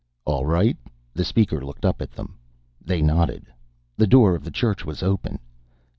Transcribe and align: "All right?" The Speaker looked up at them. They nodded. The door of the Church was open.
"All 0.25 0.47
right?" 0.47 0.75
The 1.13 1.23
Speaker 1.23 1.63
looked 1.63 1.85
up 1.85 2.01
at 2.01 2.09
them. 2.13 2.39
They 2.83 3.03
nodded. 3.03 3.45
The 3.97 4.07
door 4.07 4.33
of 4.33 4.43
the 4.43 4.49
Church 4.49 4.83
was 4.83 5.03
open. 5.03 5.37